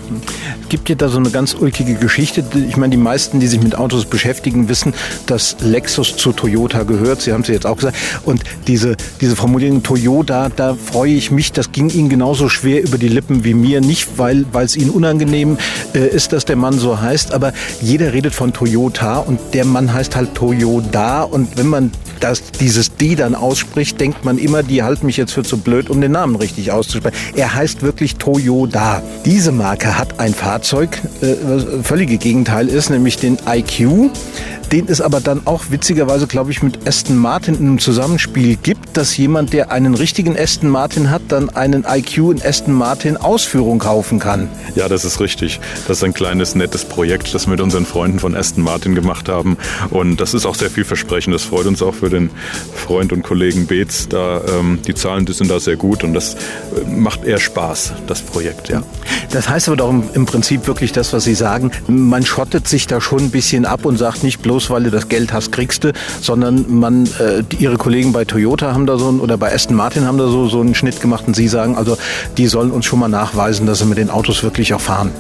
Gibt 0.69 0.89
ja 0.89 0.95
da 0.95 1.09
so 1.09 1.17
eine 1.17 1.29
ganz 1.31 1.53
ulkige 1.53 1.95
Geschichte. 1.95 2.43
Ich 2.67 2.77
meine, 2.77 2.91
die 2.91 3.01
meisten, 3.01 3.39
die 3.39 3.47
sich 3.47 3.61
mit 3.61 3.75
Autos 3.75 4.05
beschäftigen, 4.05 4.69
wissen, 4.69 4.93
dass 5.25 5.57
Lexus 5.61 6.15
zu 6.15 6.31
Toyota 6.31 6.83
gehört. 6.83 7.21
Sie 7.21 7.33
haben 7.33 7.41
es 7.41 7.47
jetzt 7.47 7.65
auch 7.65 7.75
gesagt. 7.75 7.97
Und 8.23 8.43
diese, 8.67 8.95
diese 9.21 9.35
Formulierung 9.35 9.83
Toyota, 9.83 10.49
da 10.49 10.75
freue 10.75 11.13
ich 11.13 11.31
mich, 11.31 11.51
das 11.51 11.71
ging 11.71 11.89
Ihnen 11.89 12.09
genauso 12.09 12.49
schwer 12.49 12.83
über 12.83 12.97
die 12.97 13.09
Lippen 13.09 13.43
wie 13.43 13.53
mir. 13.53 13.81
Nicht, 13.81 14.17
weil 14.17 14.45
es 14.53 14.75
Ihnen 14.75 14.89
unangenehm 14.89 15.57
äh, 15.93 16.07
ist, 16.07 16.33
dass 16.33 16.45
der 16.45 16.55
Mann 16.55 16.77
so 16.77 16.99
heißt, 16.99 17.33
aber 17.33 17.53
jeder 17.81 18.13
redet 18.13 18.33
von 18.33 18.53
Toyota 18.53 19.17
und 19.17 19.39
der 19.53 19.65
Mann 19.65 19.93
heißt 19.93 20.15
halt 20.15 20.35
Toyota. 20.35 21.23
Und 21.23 21.57
wenn 21.57 21.67
man 21.67 21.91
das, 22.19 22.41
dieses 22.59 22.95
D 22.95 23.15
dann 23.15 23.35
ausspricht, 23.35 23.99
denkt 23.99 24.23
man 24.23 24.32
immer, 24.37 24.63
die 24.63 24.83
halten 24.83 25.05
mich 25.05 25.17
jetzt 25.17 25.33
für 25.33 25.43
zu 25.43 25.57
blöd, 25.57 25.89
um 25.89 26.01
den 26.01 26.11
Namen 26.11 26.35
richtig 26.35 26.71
auszusprechen. 26.71 27.15
Er 27.35 27.53
heißt 27.53 27.81
wirklich 27.81 28.15
Toyota. 28.15 29.01
Diese 29.25 29.51
Marke 29.51 29.97
hat 29.97 30.19
ein 30.19 30.33
Fahrzeug, 30.33 31.01
äh, 31.21 31.83
völlige 31.83 32.17
Gegenteil 32.17 32.67
ist, 32.67 32.89
nämlich 32.89 33.17
den 33.17 33.37
IQ 33.47 34.11
den 34.73 34.87
es 34.87 35.01
aber 35.01 35.21
dann 35.21 35.45
auch 35.45 35.65
witzigerweise, 35.69 36.25
glaube 36.25 36.49
ich, 36.49 36.63
mit 36.63 36.87
Aston 36.87 37.15
Martin 37.15 37.53
in 37.53 37.67
einem 37.67 37.79
Zusammenspiel 37.79 38.55
gibt, 38.55 38.97
dass 38.97 39.15
jemand, 39.15 39.53
der 39.53 39.71
einen 39.71 39.93
richtigen 39.93 40.35
Aston 40.35 40.67
Martin 40.67 41.11
hat, 41.11 41.21
dann 41.27 41.51
einen 41.51 41.85
IQ 41.87 42.17
in 42.17 42.41
Aston 42.43 42.73
Martin 42.73 43.15
Ausführung 43.15 43.77
kaufen 43.77 44.17
kann. 44.17 44.49
Ja, 44.73 44.89
das 44.89 45.05
ist 45.05 45.19
richtig. 45.19 45.59
Das 45.87 45.97
ist 45.97 46.03
ein 46.03 46.15
kleines, 46.15 46.55
nettes 46.55 46.85
Projekt, 46.85 47.35
das 47.35 47.45
wir 47.45 47.51
mit 47.51 47.61
unseren 47.61 47.85
Freunden 47.85 48.17
von 48.17 48.35
Aston 48.35 48.63
Martin 48.63 48.95
gemacht 48.95 49.29
haben. 49.29 49.57
Und 49.91 50.19
das 50.19 50.33
ist 50.33 50.47
auch 50.47 50.55
sehr 50.55 50.71
vielversprechend. 50.71 51.35
Das 51.35 51.43
freut 51.43 51.67
uns 51.67 51.83
auch 51.83 51.93
für 51.93 52.09
den 52.09 52.31
Freund 52.73 53.13
und 53.13 53.21
Kollegen 53.21 53.67
Beetz. 53.67 54.07
Da, 54.09 54.41
ähm, 54.57 54.79
die 54.87 54.95
Zahlen 54.95 55.27
die 55.27 55.33
sind 55.33 55.51
da 55.51 55.59
sehr 55.59 55.75
gut 55.75 56.03
und 56.03 56.15
das 56.15 56.33
äh, 56.33 56.89
macht 56.89 57.25
eher 57.25 57.39
Spaß, 57.39 57.93
das 58.07 58.23
Projekt, 58.23 58.69
ja. 58.69 58.81
Das 59.29 59.49
heißt 59.49 59.67
aber 59.67 59.77
doch 59.77 59.93
im 60.13 60.25
Prinzip 60.25 60.65
wirklich 60.65 60.91
das, 60.91 61.13
was 61.13 61.25
Sie 61.25 61.35
sagen. 61.35 61.71
Man 61.87 62.25
schottet 62.25 62.67
sich 62.67 62.87
da 62.87 62.99
schon 63.01 63.19
ein 63.19 63.29
bisschen 63.29 63.65
ab 63.65 63.85
und 63.85 63.97
sagt 63.97 64.23
nicht 64.23 64.41
bloß, 64.41 64.62
bloß 64.63 64.69
weil 64.69 64.83
du 64.83 64.91
das 64.91 65.09
Geld 65.09 65.33
hast, 65.33 65.51
kriegst 65.51 65.83
du, 65.83 65.93
sondern 66.21 66.65
man, 66.67 67.05
äh, 67.19 67.43
ihre 67.57 67.77
Kollegen 67.77 68.13
bei 68.13 68.25
Toyota 68.25 68.73
haben 68.73 68.85
da 68.85 68.97
so 68.97 69.11
ein, 69.11 69.19
oder 69.19 69.37
bei 69.37 69.53
Aston 69.53 69.75
Martin 69.75 70.05
haben 70.05 70.17
da 70.17 70.27
so, 70.27 70.47
so 70.47 70.61
einen 70.61 70.75
Schnitt 70.75 71.01
gemacht 71.01 71.25
und 71.27 71.35
sie 71.35 71.47
sagen, 71.47 71.75
also 71.75 71.97
die 72.37 72.47
sollen 72.47 72.71
uns 72.71 72.85
schon 72.85 72.99
mal 72.99 73.07
nachweisen, 73.07 73.65
dass 73.65 73.79
sie 73.79 73.85
mit 73.85 73.97
den 73.97 74.09
Autos 74.09 74.43
wirklich 74.43 74.73
auch 74.73 74.81
fahren. 74.81 75.11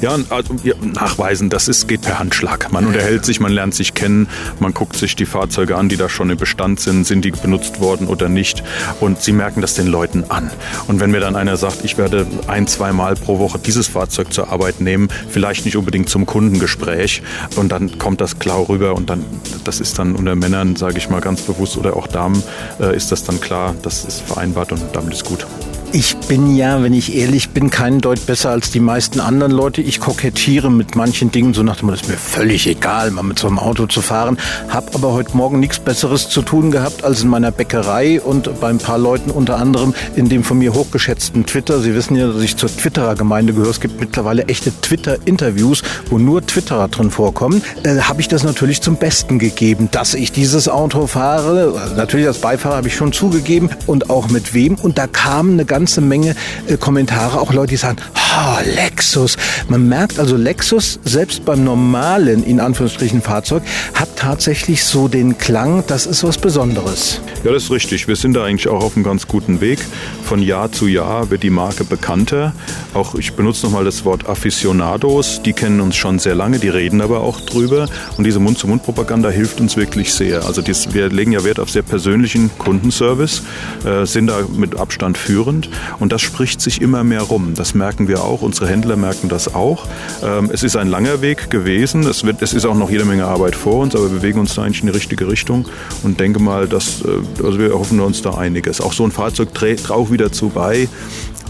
Ja, 0.00 0.16
also, 0.30 0.56
ja 0.62 0.74
nachweisen, 0.82 1.50
das 1.50 1.68
ist, 1.68 1.88
geht 1.88 2.02
per 2.02 2.18
Handschlag. 2.18 2.72
Man 2.72 2.86
unterhält 2.86 3.24
sich, 3.24 3.40
man 3.40 3.52
lernt 3.52 3.74
sich 3.74 3.94
kennen, 3.94 4.28
man 4.58 4.74
guckt 4.74 4.96
sich 4.96 5.16
die 5.16 5.26
Fahrzeuge 5.26 5.76
an, 5.76 5.88
die 5.88 5.96
da 5.96 6.08
schon 6.08 6.30
im 6.30 6.38
Bestand 6.38 6.80
sind, 6.80 7.06
sind 7.06 7.24
die 7.24 7.30
benutzt 7.30 7.80
worden 7.80 8.06
oder 8.06 8.28
nicht 8.28 8.62
und 9.00 9.20
sie 9.22 9.32
merken 9.32 9.60
das 9.60 9.74
den 9.74 9.86
Leuten 9.86 10.24
an. 10.28 10.50
Und 10.86 11.00
wenn 11.00 11.10
mir 11.10 11.20
dann 11.20 11.36
einer 11.36 11.56
sagt, 11.56 11.84
ich 11.84 11.98
werde 11.98 12.26
ein, 12.46 12.66
zwei 12.66 12.92
Mal 12.92 13.14
pro 13.14 13.38
Woche 13.38 13.58
dieses 13.58 13.88
Fahrzeug 13.88 14.32
zur 14.32 14.50
Arbeit 14.50 14.80
nehmen, 14.80 15.08
vielleicht 15.28 15.64
nicht 15.64 15.76
unbedingt 15.76 16.08
zum 16.08 16.26
Kundengespräch 16.26 17.22
und 17.56 17.72
dann 17.72 17.98
kommt 17.98 18.20
das 18.20 18.38
klar 18.38 18.68
rüber 18.68 18.85
und 18.94 19.10
dann, 19.10 19.24
das 19.64 19.80
ist 19.80 19.98
dann 19.98 20.14
unter 20.14 20.34
Männern, 20.34 20.76
sage 20.76 20.98
ich 20.98 21.08
mal 21.08 21.20
ganz 21.20 21.42
bewusst, 21.42 21.76
oder 21.76 21.96
auch 21.96 22.06
Damen, 22.06 22.42
äh, 22.80 22.96
ist 22.96 23.12
das 23.12 23.24
dann 23.24 23.40
klar, 23.40 23.74
das 23.82 24.04
ist 24.04 24.22
vereinbart 24.22 24.72
und 24.72 24.82
damit 24.92 25.12
ist 25.12 25.24
gut. 25.24 25.46
Ich 25.92 26.16
bin 26.28 26.56
ja, 26.56 26.82
wenn 26.82 26.92
ich 26.92 27.16
ehrlich 27.16 27.50
bin, 27.50 27.70
keinen 27.70 28.00
Deut 28.00 28.26
besser 28.26 28.50
als 28.50 28.70
die 28.70 28.80
meisten 28.80 29.20
anderen 29.20 29.52
Leute. 29.52 29.80
Ich 29.80 30.00
kokettiere 30.00 30.70
mit 30.70 30.96
manchen 30.96 31.30
Dingen 31.30 31.54
so 31.54 31.62
nach 31.62 31.76
dem 31.76 31.86
Motto, 31.88 32.06
mir 32.08 32.18
völlig 32.18 32.66
egal, 32.66 33.10
mal 33.12 33.22
mit 33.22 33.38
so 33.38 33.46
einem 33.46 33.58
Auto 33.58 33.86
zu 33.86 34.02
fahren. 34.02 34.36
Hab 34.68 34.94
aber 34.94 35.12
heute 35.12 35.36
Morgen 35.36 35.60
nichts 35.60 35.78
Besseres 35.78 36.28
zu 36.28 36.42
tun 36.42 36.70
gehabt, 36.70 37.04
als 37.04 37.22
in 37.22 37.28
meiner 37.28 37.50
Bäckerei 37.50 38.20
und 38.20 38.60
bei 38.60 38.68
ein 38.68 38.78
paar 38.78 38.98
Leuten 38.98 39.30
unter 39.30 39.56
anderem 39.58 39.94
in 40.16 40.28
dem 40.28 40.44
von 40.44 40.58
mir 40.58 40.74
hochgeschätzten 40.74 41.46
Twitter. 41.46 41.80
Sie 41.80 41.94
wissen 41.94 42.16
ja, 42.16 42.26
dass 42.26 42.42
ich 42.42 42.56
zur 42.56 42.68
Twitterer-Gemeinde 42.68 43.54
gehöre. 43.54 43.70
Es 43.70 43.80
gibt 43.80 44.00
mittlerweile 44.00 44.44
echte 44.48 44.72
Twitter-Interviews, 44.80 45.82
wo 46.10 46.18
nur 46.18 46.44
Twitterer 46.44 46.88
drin 46.88 47.10
vorkommen. 47.10 47.62
Äh, 47.84 48.00
habe 48.00 48.20
ich 48.20 48.28
das 48.28 48.42
natürlich 48.42 48.82
zum 48.82 48.96
Besten 48.96 49.38
gegeben, 49.38 49.88
dass 49.92 50.14
ich 50.14 50.32
dieses 50.32 50.68
Auto 50.68 51.06
fahre. 51.06 51.94
Natürlich 51.96 52.26
als 52.26 52.38
Beifahrer 52.38 52.76
habe 52.76 52.88
ich 52.88 52.96
schon 52.96 53.12
zugegeben 53.12 53.70
und 53.86 54.10
auch 54.10 54.28
mit 54.28 54.52
wem. 54.52 54.74
Und 54.74 54.98
da 54.98 55.06
kam 55.06 55.52
eine 55.52 55.64
ganze 55.76 56.00
Menge 56.00 56.34
äh, 56.68 56.78
Kommentare, 56.78 57.38
auch 57.38 57.52
Leute, 57.52 57.72
die 57.72 57.76
sagen, 57.76 57.98
ha, 58.14 58.60
Lexus. 58.62 59.36
Man 59.68 59.86
merkt 59.86 60.18
also, 60.18 60.34
Lexus, 60.34 60.98
selbst 61.04 61.44
beim 61.44 61.64
normalen, 61.64 62.42
in 62.44 62.60
Anführungsstrichen, 62.60 63.20
Fahrzeug, 63.20 63.62
hat 63.92 64.08
tatsächlich 64.16 64.84
so 64.84 65.06
den 65.06 65.36
Klang, 65.36 65.84
das 65.86 66.06
ist 66.06 66.24
was 66.24 66.38
Besonderes. 66.38 67.20
Ja, 67.44 67.52
das 67.52 67.64
ist 67.64 67.70
richtig. 67.70 68.08
Wir 68.08 68.16
sind 68.16 68.32
da 68.32 68.44
eigentlich 68.44 68.68
auch 68.68 68.82
auf 68.82 68.96
einem 68.96 69.04
ganz 69.04 69.28
guten 69.28 69.60
Weg. 69.60 69.78
Von 70.24 70.40
Jahr 70.40 70.72
zu 70.72 70.86
Jahr 70.86 71.28
wird 71.28 71.42
die 71.42 71.50
Marke 71.50 71.84
bekannter. 71.84 72.54
Auch 72.94 73.14
ich 73.14 73.34
benutze 73.34 73.66
nochmal 73.66 73.84
das 73.84 74.06
Wort 74.06 74.26
Aficionados. 74.26 75.42
Die 75.44 75.52
kennen 75.52 75.82
uns 75.82 75.94
schon 75.94 76.18
sehr 76.18 76.34
lange, 76.34 76.58
die 76.58 76.70
reden 76.70 77.02
aber 77.02 77.20
auch 77.20 77.38
drüber. 77.42 77.86
Und 78.16 78.24
diese 78.24 78.40
Mund-zu-Mund-Propaganda 78.40 79.28
hilft 79.28 79.60
uns 79.60 79.76
wirklich 79.76 80.14
sehr. 80.14 80.46
Also 80.46 80.62
dies, 80.62 80.94
wir 80.94 81.10
legen 81.10 81.32
ja 81.32 81.44
Wert 81.44 81.60
auf 81.60 81.68
sehr 81.68 81.82
persönlichen 81.82 82.50
Kundenservice, 82.56 83.42
äh, 83.84 84.06
sind 84.06 84.28
da 84.28 84.38
mit 84.56 84.80
Abstand 84.80 85.18
führend. 85.18 85.65
Und 85.98 86.12
das 86.12 86.22
spricht 86.22 86.60
sich 86.60 86.80
immer 86.80 87.04
mehr 87.04 87.22
rum. 87.22 87.54
Das 87.54 87.74
merken 87.74 88.08
wir 88.08 88.22
auch. 88.22 88.42
Unsere 88.42 88.68
Händler 88.68 88.96
merken 88.96 89.28
das 89.28 89.54
auch. 89.54 89.86
Ähm, 90.22 90.50
es 90.52 90.62
ist 90.62 90.76
ein 90.76 90.88
langer 90.88 91.20
Weg 91.20 91.50
gewesen. 91.50 92.06
Es, 92.06 92.24
wird, 92.24 92.42
es 92.42 92.52
ist 92.52 92.64
auch 92.64 92.74
noch 92.74 92.90
jede 92.90 93.04
Menge 93.04 93.26
Arbeit 93.26 93.56
vor 93.56 93.82
uns, 93.82 93.94
aber 93.94 94.10
wir 94.10 94.18
bewegen 94.18 94.40
uns 94.40 94.54
da 94.54 94.62
eigentlich 94.62 94.80
in 94.80 94.86
die 94.86 94.94
richtige 94.94 95.28
Richtung 95.28 95.68
und 96.02 96.20
denke 96.20 96.40
mal, 96.40 96.66
dass, 96.66 97.02
äh, 97.02 97.44
also 97.44 97.58
wir 97.58 97.72
hoffen 97.72 98.00
uns 98.00 98.22
da 98.22 98.34
einiges. 98.34 98.80
Auch 98.80 98.92
so 98.92 99.04
ein 99.04 99.12
Fahrzeug 99.12 99.54
trägt 99.54 99.90
auch 99.90 100.10
wieder 100.10 100.32
zu 100.32 100.48
bei. 100.48 100.88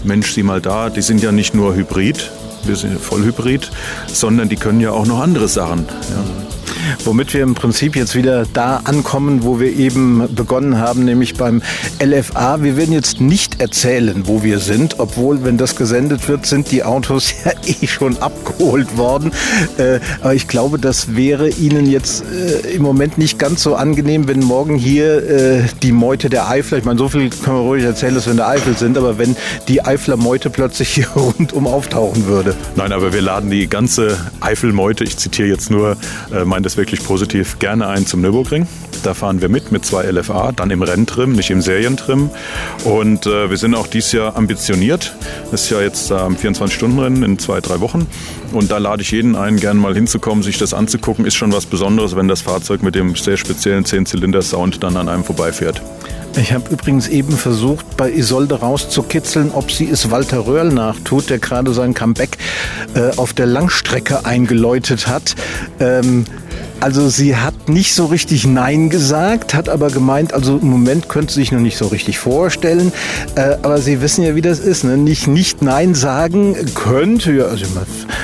Mensch, 0.03 0.31
sieh 0.33 0.43
mal 0.43 0.61
da, 0.61 0.89
die 0.89 1.01
sind 1.01 1.21
ja 1.21 1.31
nicht 1.31 1.53
nur 1.55 1.75
Hybrid, 1.75 2.31
wir 2.65 2.75
sind 2.75 2.99
Vollhybrid, 2.99 3.71
sondern 4.07 4.49
die 4.49 4.55
können 4.55 4.79
ja 4.79 4.91
auch 4.91 5.05
noch 5.05 5.19
andere 5.19 5.47
Sachen. 5.47 5.85
Ja. 5.87 6.56
Womit 7.05 7.33
wir 7.33 7.43
im 7.43 7.55
Prinzip 7.55 7.95
jetzt 7.95 8.15
wieder 8.15 8.45
da 8.53 8.81
ankommen, 8.83 9.43
wo 9.43 9.59
wir 9.59 9.75
eben 9.75 10.27
begonnen 10.35 10.77
haben, 10.77 11.05
nämlich 11.05 11.35
beim 11.35 11.61
LFA. 12.03 12.63
Wir 12.63 12.77
werden 12.77 12.93
jetzt 12.93 13.21
nicht 13.21 13.61
erzählen, 13.61 14.23
wo 14.25 14.43
wir 14.43 14.59
sind, 14.59 14.99
obwohl, 14.99 15.43
wenn 15.43 15.57
das 15.57 15.75
gesendet 15.75 16.27
wird, 16.27 16.45
sind 16.45 16.71
die 16.71 16.83
Autos 16.83 17.33
ja 17.45 17.51
eh 17.65 17.87
schon 17.87 18.17
abgeholt 18.17 18.97
worden. 18.97 19.31
Äh, 19.77 19.99
aber 20.21 20.35
ich 20.35 20.47
glaube, 20.47 20.77
das 20.79 21.15
wäre 21.15 21.49
Ihnen 21.49 21.89
jetzt 21.89 22.23
äh, 22.23 22.75
im 22.75 22.81
Moment 22.81 23.17
nicht 23.17 23.39
ganz 23.39 23.63
so 23.63 23.75
angenehm, 23.75 24.27
wenn 24.27 24.39
morgen 24.39 24.75
hier 24.75 25.29
äh, 25.29 25.63
die 25.81 25.91
Meute 25.91 26.29
der 26.29 26.49
Eifler, 26.49 26.77
ich 26.77 26.85
meine, 26.85 26.99
so 26.99 27.09
viel 27.09 27.29
können 27.29 27.57
wir 27.57 27.63
ruhig 27.63 27.83
erzählen, 27.83 28.15
dass 28.15 28.25
wir 28.25 28.31
in 28.31 28.37
der 28.37 28.47
Eifel 28.47 28.77
sind, 28.77 28.97
aber 28.97 29.17
wenn 29.17 29.35
die 29.67 29.83
Eifler 29.83 30.17
Meute 30.17 30.49
plötzlich 30.49 30.89
hier 30.89 31.07
rundum 31.15 31.67
auftauchen 31.67 32.27
würde. 32.27 32.55
Nein, 32.75 32.91
aber 32.91 33.13
wir 33.13 33.21
laden 33.21 33.49
die 33.49 33.67
ganze 33.67 34.17
Eifelmeute, 34.39 35.03
ich 35.03 35.17
zitiere 35.17 35.47
jetzt 35.47 35.71
nur, 35.71 35.97
äh, 36.31 36.45
meine 36.45 36.66
das 36.67 36.75
wirklich 36.75 37.01
positiv, 37.01 37.59
gerne 37.59 37.87
ein 37.87 38.05
zum 38.05 38.19
Nürburgring. 38.19 38.67
Da 39.03 39.13
fahren 39.13 39.41
wir 39.41 39.47
mit, 39.47 39.71
mit 39.71 39.85
zwei 39.85 40.03
LFA, 40.03 40.51
dann 40.51 40.69
im 40.69 40.81
Renntrim, 40.81 41.31
nicht 41.31 41.49
im 41.49 41.61
Serientrim. 41.61 42.29
Und 42.83 43.25
äh, 43.25 43.49
wir 43.49 43.55
sind 43.55 43.73
auch 43.73 43.87
dieses 43.87 44.11
Jahr 44.11 44.35
ambitioniert. 44.35 45.15
Das 45.49 45.63
ist 45.63 45.69
ja 45.69 45.79
jetzt 45.79 46.11
am 46.11 46.33
äh, 46.33 46.37
24-Stunden-Rennen 46.37 47.23
in 47.23 47.39
zwei, 47.39 47.61
drei 47.61 47.79
Wochen. 47.79 48.05
Und 48.51 48.69
da 48.69 48.79
lade 48.79 49.01
ich 49.01 49.11
jeden 49.11 49.37
ein, 49.37 49.55
gerne 49.55 49.79
mal 49.79 49.93
hinzukommen, 49.93 50.43
sich 50.43 50.57
das 50.57 50.73
anzugucken. 50.73 51.25
Ist 51.25 51.35
schon 51.35 51.53
was 51.53 51.65
Besonderes, 51.65 52.17
wenn 52.17 52.27
das 52.27 52.41
Fahrzeug 52.41 52.83
mit 52.83 52.95
dem 52.95 53.15
sehr 53.15 53.37
speziellen 53.37 53.85
10-Zylinder-Sound 53.85 54.83
dann 54.83 54.97
an 54.97 55.07
einem 55.07 55.23
vorbeifährt. 55.23 55.81
Ich 56.35 56.53
habe 56.53 56.69
übrigens 56.69 57.07
eben 57.07 57.35
versucht, 57.35 57.97
bei 57.97 58.11
Isolde 58.11 58.59
rauszukitzeln, 58.59 59.51
ob 59.53 59.71
sie 59.71 59.89
es 59.89 60.11
Walter 60.11 60.45
Röhrl 60.45 60.69
nachtut, 60.69 61.29
der 61.29 61.39
gerade 61.39 61.73
sein 61.73 61.93
Comeback 61.93 62.37
äh, 62.93 63.15
auf 63.15 63.33
der 63.33 63.47
Langstrecke 63.47 64.25
eingeläutet 64.25 65.07
hat. 65.07 65.35
Ähm, 65.79 66.25
also 66.79 67.09
sie 67.09 67.35
hat 67.35 67.69
nicht 67.69 67.93
so 67.93 68.05
richtig 68.05 68.45
Nein 68.45 68.89
gesagt, 68.89 69.53
hat 69.53 69.69
aber 69.69 69.89
gemeint, 69.89 70.33
also 70.33 70.57
im 70.57 70.69
Moment 70.69 71.09
könnte 71.09 71.33
sie 71.33 71.41
sich 71.41 71.51
noch 71.51 71.59
nicht 71.59 71.77
so 71.77 71.87
richtig 71.87 72.19
vorstellen. 72.19 72.91
Äh, 73.35 73.57
aber 73.61 73.79
Sie 73.79 74.01
wissen 74.01 74.23
ja, 74.23 74.35
wie 74.35 74.41
das 74.41 74.59
ist. 74.59 74.83
Ne? 74.83 74.97
Nicht, 74.97 75.27
nicht 75.27 75.61
Nein 75.61 75.95
sagen 75.95 76.55
könnte, 76.75 77.33
ja, 77.33 77.45
also 77.45 77.65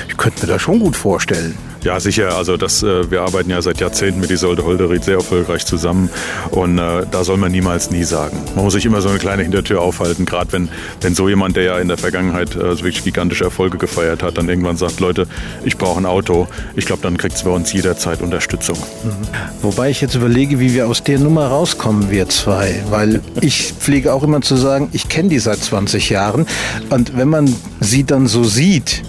ich 0.08 0.18
könnte 0.18 0.46
mir 0.46 0.54
das 0.54 0.62
schon 0.62 0.80
gut 0.80 0.96
vorstellen. 0.96 1.56
Ja, 1.84 2.00
sicher. 2.00 2.38
Also 2.38 2.56
das, 2.56 2.82
äh, 2.82 3.12
wir 3.12 3.22
arbeiten 3.24 3.50
ja 3.50 3.62
seit 3.62 3.82
Jahrzehnten 3.82 4.22
mit 4.22 4.32
Isolde 4.32 4.64
Holderried 4.64 5.04
sehr 5.04 5.16
erfolgreich 5.16 5.66
zusammen 5.66 6.10
und 6.52 6.78
äh, 6.78 7.06
da 7.12 7.24
soll 7.26 7.36
man 7.38 7.52
niemals 7.52 7.92
nie 7.92 8.06
sagen. 8.06 8.38
Man 8.56 8.64
muss 8.64 8.74
sich 8.74 8.86
immer 8.86 9.02
so 9.02 9.10
eine 9.10 9.18
kleine 9.18 9.44
Hintertür 9.44 9.82
aufhalten, 9.82 10.26
gerade 10.26 10.54
wenn, 10.54 10.70
wenn 11.02 11.14
so 11.14 11.28
jemand, 11.28 11.58
der 11.58 11.64
ja 11.64 11.80
in 11.80 11.90
der 11.90 11.98
Vergangenheit 11.98 12.56
äh, 12.56 12.70
wirklich 12.70 13.04
gigantische 13.04 13.44
Erfolge 13.44 13.78
gefeiert 13.78 14.24
hat, 14.24 14.38
dann 14.38 14.48
irgendwann 14.48 14.78
sagt, 14.78 15.02
Leute, 15.02 15.28
ich 15.66 15.78
brauche 15.78 16.00
ein 16.00 16.06
Auto. 16.06 16.48
Ich 16.76 16.86
glaube, 16.86 17.02
dann 17.02 17.18
kriegt 17.18 17.36
es 17.36 17.44
bei 17.44 17.50
uns 17.50 17.74
jederzeit 17.74 18.22
Unterstützung. 18.22 18.78
Mhm. 18.78 19.28
Wobei 19.62 19.90
ich 19.90 20.00
jetzt 20.00 20.16
überlege, 20.16 20.60
wie 20.62 20.74
wir 20.74 20.88
aus 20.88 21.04
der 21.04 21.20
Nummer 21.20 21.48
rauskommen, 21.48 22.10
wir 22.10 22.30
zwei. 22.30 22.82
Weil 22.90 23.22
ich 23.42 23.74
pflege 23.78 24.14
auch 24.14 24.24
immer 24.24 24.42
zu 24.42 24.56
sagen, 24.56 24.88
ich 24.94 25.10
kenne 25.10 25.28
die 25.30 25.40
seit 25.40 25.60
20 25.60 26.10
Jahren 26.10 26.46
und 26.90 27.18
wenn 27.18 27.28
man 27.28 27.54
sie 27.82 28.06
dann 28.06 28.28
so 28.28 28.46
sieht, 28.46 29.04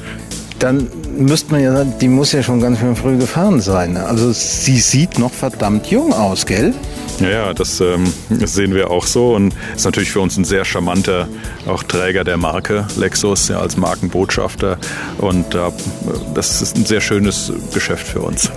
dann 0.65 0.89
müsste 1.19 1.53
man 1.53 1.63
ja 1.63 1.73
sagen, 1.73 1.93
die 2.01 2.09
muss 2.09 2.33
ja 2.33 2.43
schon 2.43 2.59
ganz 2.59 2.79
schön 2.79 2.97
früh 2.97 3.19
gefahren 3.19 3.61
sein. 3.61 3.99
Also 3.99 4.33
sie 4.33 4.79
sieht 4.79 5.19
noch 5.19 5.33
verdammt 5.33 5.89
jung 5.89 6.15
aus, 6.15 6.47
gell? 6.47 6.73
Ja, 7.21 7.29
ja 7.29 7.55
das, 7.55 7.81
ähm, 7.81 8.13
das, 8.29 8.55
sehen 8.55 8.75
wir 8.75 8.91
auch 8.91 9.07
so 9.07 9.35
und 9.35 9.55
ist 9.75 9.85
natürlich 9.85 10.11
für 10.11 10.21
uns 10.21 10.37
ein 10.37 10.45
sehr 10.45 10.65
charmanter 10.65 11.29
auch 11.67 11.83
Träger 11.83 12.25
der 12.25 12.37
Marke 12.37 12.87
Lexus 12.97 13.49
ja, 13.49 13.59
als 13.59 13.77
Markenbotschafter 13.77 14.79
und 15.19 15.55
äh, 15.55 15.59
das 16.35 16.63
ist 16.63 16.77
ein 16.77 16.85
sehr 16.85 17.01
schönes 17.01 17.53
Geschäft 17.73 18.07
für 18.07 18.21
uns. 18.21 18.51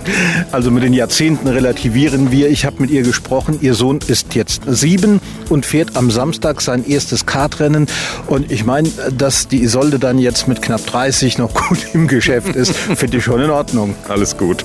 Also 0.52 0.70
mit 0.70 0.82
den 0.82 0.92
Jahrzehnten 0.92 1.48
relativieren 1.48 2.30
wir. 2.30 2.50
Ich 2.50 2.64
habe 2.64 2.76
mit 2.80 2.90
ihr 2.90 3.02
gesprochen. 3.02 3.58
Ihr 3.60 3.74
Sohn 3.74 4.00
ist 4.06 4.34
jetzt 4.34 4.62
sieben 4.66 5.20
und 5.48 5.66
fährt 5.66 5.96
am 5.96 6.10
Samstag 6.10 6.60
sein 6.60 6.84
erstes 6.86 7.26
Kartrennen 7.26 7.86
und 8.26 8.50
ich 8.50 8.64
meine, 8.64 8.88
dass 9.16 9.48
die 9.48 9.62
Isolde 9.62 9.98
dann 9.98 10.18
jetzt 10.18 10.48
mit 10.48 10.62
knapp 10.62 10.84
30 10.86 11.38
noch 11.38 11.54
gut 11.68 11.78
im 11.94 12.08
Geschäft 12.08 12.56
ist, 12.56 12.74
finde 12.96 13.18
ich 13.18 13.24
schon 13.24 13.42
in 13.42 13.50
Ordnung. 13.50 13.94
Alles 14.08 14.36
gut. 14.36 14.64